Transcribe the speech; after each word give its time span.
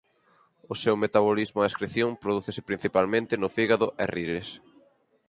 O 0.73 0.75
seu 0.83 0.95
metabolismo 1.03 1.59
e 1.61 1.67
excreción 1.69 2.09
prodúcese 2.23 2.61
principalmente 2.69 3.33
no 3.41 3.47
fígado 3.57 3.87
e 4.03 4.05
riles. 4.15 4.47